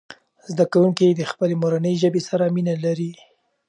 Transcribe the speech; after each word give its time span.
زده 0.51 0.65
کوونکي 0.73 1.07
د 1.09 1.21
خپلې 1.31 1.53
مورنۍ 1.61 1.93
ژبې 2.01 2.21
سره 2.29 2.45
مینه 2.55 2.75
لري. 2.85 3.11